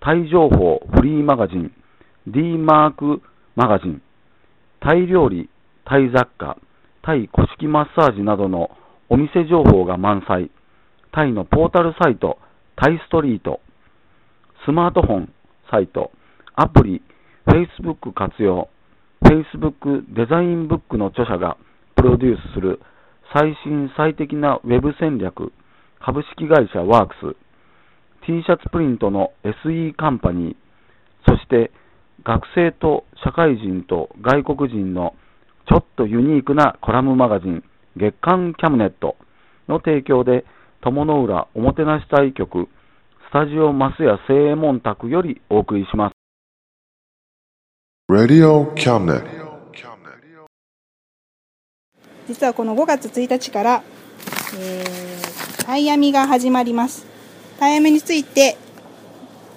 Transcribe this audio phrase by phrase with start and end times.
[0.00, 1.72] タイ情報フリーマガジン
[2.26, 3.22] D マーク
[3.54, 4.02] マガジン
[4.80, 5.48] タイ料理、
[5.84, 6.58] タイ雑貨、
[7.02, 8.70] タイ古式マッサージなどの
[9.08, 10.50] お店情報が満載、
[11.12, 12.38] タイのポータルサイト、
[12.76, 13.60] タイストリート、
[14.64, 15.32] スマートフォン
[15.70, 16.12] サイト、
[16.54, 17.02] アプリ、
[17.46, 18.68] Facebook 活用、
[19.22, 21.56] Facebook デザインブックの著者が
[21.96, 22.80] プロデュースする
[23.34, 25.52] 最新最適なウェブ戦略、
[26.00, 27.36] 株式会社ワークス、
[28.26, 30.56] T シャツプリントの SE カンパニー、
[31.30, 31.70] そして
[32.24, 35.14] 学生と社会人と外国人の
[35.68, 37.62] ちょっとユニークなコラムマガジン
[37.96, 39.16] 月刊キャムネット
[39.68, 40.44] の提供で
[40.80, 42.68] 友の浦おもてなし隊局
[43.28, 46.12] スタジオマスヤ正右衛門宅よりお送りします。
[52.26, 53.82] 実はこの5月1日から、
[54.58, 57.15] えー、タイヤミが始まります。
[57.58, 58.56] タイヤミについて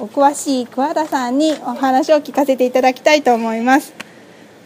[0.00, 3.92] お詳しい桑田さんにお話を聞かせていただきたいと思います。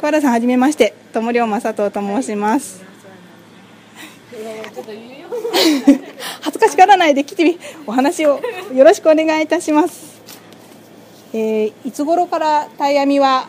[0.00, 2.82] 桑田さんはじめまして、友龍正人と申します。
[6.40, 8.40] 恥ずかしがらないで来てみお話を
[8.72, 10.18] よろしくお願いいたします。
[11.34, 13.48] えー、いつ頃からタイヤミは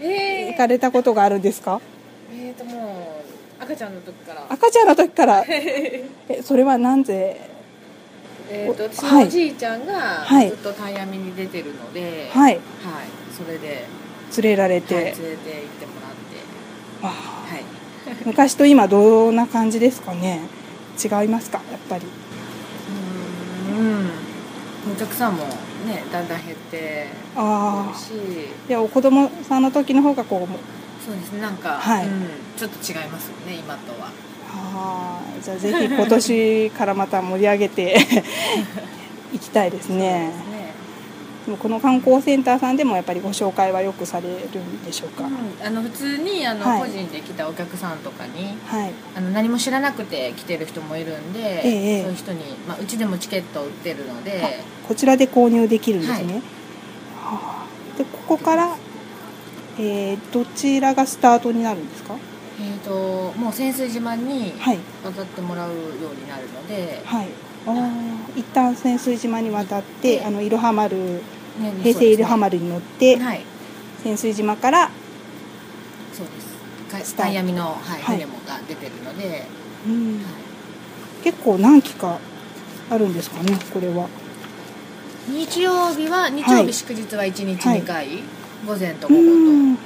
[0.00, 1.80] え行かれたことがあるんですか？
[2.32, 3.16] ー、えーとも
[3.60, 5.44] う赤ちゃんの時から赤ちゃんの時から？
[5.48, 6.04] え
[6.44, 7.40] それはなんで
[8.50, 9.22] えーと私はい。
[9.24, 10.48] のおじいちゃんがはい。
[10.50, 12.54] ずっとタイヤミに出てるのではい。
[12.54, 12.62] はい。
[13.36, 13.86] それで、
[14.42, 16.36] 連れられはい、て、連れて行ってもらって。
[17.02, 17.06] あ。
[17.08, 17.60] はい。
[18.14, 20.40] ー昔と今どんな感じですかね？
[21.02, 21.60] 違いますか？
[21.70, 22.04] やっぱり。
[22.04, 24.10] うーん。
[24.92, 28.12] お客さんもねだんだん減ってああるし。
[28.68, 31.40] でお子供さんの時の方がこうそうですね。
[31.40, 32.06] なんか、はい。
[32.06, 34.10] うん、ちょっと違いますよね今とは
[34.50, 37.96] ああじゃあぜひ今年からまた盛り上げて
[39.32, 39.96] いきたいですね。
[39.96, 40.54] ね
[41.44, 46.80] でもこの観光センターさんでもやっぱりご紹介はよくされるんでしょうか、うん、あの普通にあの、はい。
[46.80, 48.90] 個人で来たお客さんとかにはい。
[49.14, 56.24] あの何も知らなくて来てる人もいるんで、ええそういう人に、まあ、うちでもチケットを売ってるのでこちらで購入できるんですね、はい。
[56.32, 56.40] は
[57.22, 57.98] あ。
[57.98, 58.76] でここから、
[59.78, 62.14] えーどちらがスタートになるんですか？
[62.60, 64.78] えー、ともう潜水島にはい。
[65.04, 65.78] 渡ってもらうよう
[66.14, 67.28] になるので、はい。
[67.66, 73.40] あー一旦潜水島に渡ってあのいろは丸ね平成いろは丸に乗って、はい。
[74.02, 74.90] 潜水島から、
[76.12, 76.54] そうです。
[76.90, 78.16] かスタイヤミの、はいはい。
[78.18, 79.46] 船もが出てるので、
[79.86, 80.14] うん。
[80.16, 80.24] はい。
[81.24, 82.18] 結構何機か
[82.90, 84.08] あるんですかねこれは。
[85.26, 87.82] 日曜日は日曜日祝日は1日はい。
[87.82, 88.08] 2回、
[88.66, 89.83] 午前とう午後と、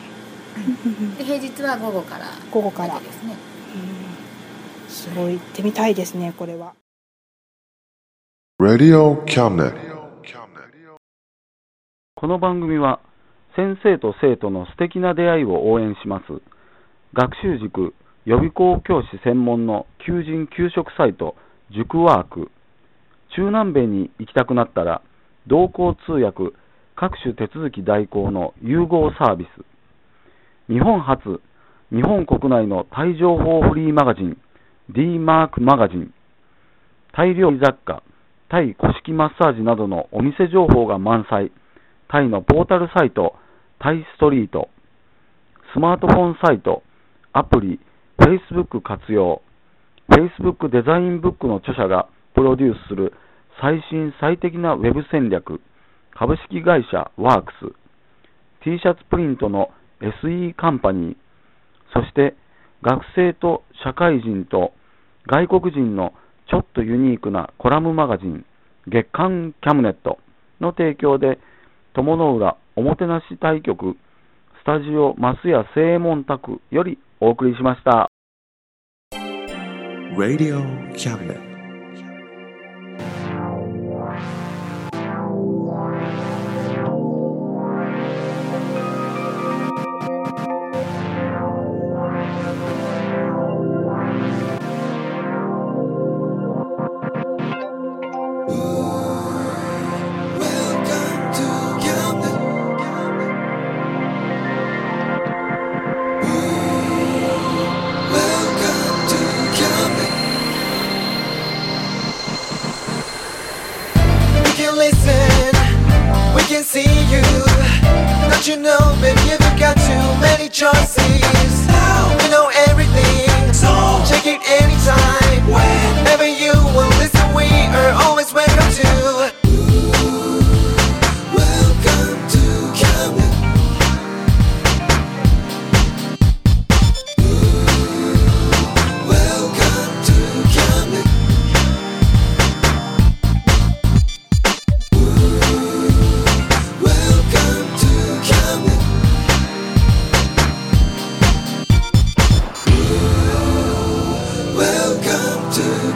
[1.28, 2.98] 平日は午後から午後から。
[3.00, 3.36] ですね。
[3.74, 4.88] うん。
[4.88, 5.34] すごい。
[5.34, 6.72] 行ってみたいですねこれは。
[8.58, 9.14] Radio.
[12.14, 13.00] この番組は
[13.56, 16.24] 先生と生徒の素敵な出会いを応援します。
[17.12, 21.36] 学習塾予備校教師専門の求人・給食サイト
[21.70, 22.50] 塾ワーク。
[23.36, 25.02] 中南米に行きたくなったら
[25.46, 26.56] 同行通訳
[26.96, 29.77] 各種手続き代行の融合サービス
[30.68, 31.40] 日本初
[31.90, 34.36] 日本国内のタイ情報フリーマガジン
[34.90, 36.12] D マークマガジン
[37.14, 38.02] タイ料理雑貨
[38.50, 41.52] タイ古式マッサージなどのお店情報が満載
[42.08, 43.34] タイのポータルサイト、
[43.78, 44.70] タイストリート、
[45.74, 46.82] スマートフォンサイト、
[47.34, 47.78] アプリ、
[48.18, 49.42] Facebook 活用、
[50.10, 53.12] Facebook デザインブックの著者がプロデュースする
[53.60, 55.60] 最新最適なウェブ戦略、
[56.14, 57.72] 株式会社ワークス、
[58.64, 61.16] T シャツプリントの SE カンパニー、
[61.92, 62.36] そして
[62.82, 64.72] 学生と社会人と
[65.26, 66.12] 外国人の
[66.50, 68.44] ちょっとユニークなコラムマガジン、
[68.86, 70.18] 月刊キャムネット
[70.60, 71.38] の提供で
[71.94, 73.96] 友の浦おもてなし対局
[74.62, 78.08] スタジオマスヤ正門宅よりお送りしました。
[80.16, 80.64] Radio
[80.94, 81.47] cabinet.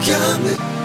[0.04, 0.81] coming.